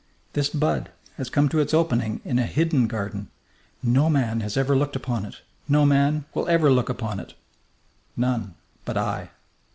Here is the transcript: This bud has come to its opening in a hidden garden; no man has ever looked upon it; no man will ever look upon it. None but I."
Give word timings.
This 0.33 0.49
bud 0.49 0.89
has 1.17 1.29
come 1.29 1.47
to 1.49 1.59
its 1.59 1.75
opening 1.75 2.21
in 2.25 2.39
a 2.39 2.47
hidden 2.47 2.87
garden; 2.87 3.29
no 3.83 4.09
man 4.09 4.39
has 4.39 4.57
ever 4.57 4.75
looked 4.75 4.95
upon 4.95 5.25
it; 5.25 5.43
no 5.69 5.85
man 5.85 6.25
will 6.33 6.47
ever 6.47 6.71
look 6.71 6.89
upon 6.89 7.19
it. 7.19 7.35
None 8.17 8.55
but 8.83 8.97
I." 8.97 9.29